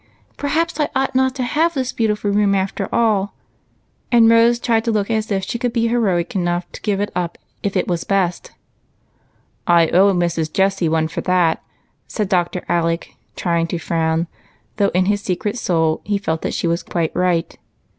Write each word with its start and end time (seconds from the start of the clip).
—perhaps 0.37 0.79
I 0.79 0.89
ought 0.95 1.13
not 1.13 1.35
to 1.35 1.43
have 1.43 1.75
this 1.75 1.91
beautiful 1.91 2.31
room 2.31 2.55
after 2.55 2.89
all!" 2.91 3.35
and 4.11 4.31
Rose 4.31 4.57
tried 4.57 4.83
to 4.85 4.91
look 4.91 5.11
as 5.11 5.29
if 5.31 5.43
she 5.43 5.59
could 5.59 5.71
be 5.71 5.89
heroic 5.89 6.33
enough 6.35 6.65
to 6.71 6.81
give 6.81 6.99
it 6.99 7.11
up 7.15 7.37
if 7.61 7.77
it 7.77 7.87
was 7.87 8.03
best. 8.03 8.49
"I 9.67 9.89
owe 9.89 10.11
Mrs. 10.11 10.51
Jessie 10.51 10.89
one 10.89 11.07
for 11.07 11.21
that," 11.21 11.61
said 12.07 12.29
Dr. 12.29 12.65
Alec, 12.67 13.13
trying 13.35 13.67
to 13.67 13.77
frown, 13.77 14.25
though 14.77 14.89
in 14.95 15.05
his 15.05 15.21
secret 15.21 15.55
soul 15.55 16.01
he 16.03 16.17
felt 16.17 16.41
that 16.41 16.55
she 16.55 16.65
was 16.65 16.81
quite 16.81 17.15
right. 17.15 17.55